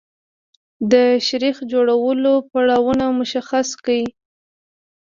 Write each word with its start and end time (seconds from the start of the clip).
د 0.91 0.93
شیریخ 1.25 1.57
جوړولو 1.71 2.33
پړاوونه 2.49 3.05
مشخص 3.19 3.67
کړئ. 3.83 4.03